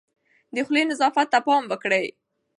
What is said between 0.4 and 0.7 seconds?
د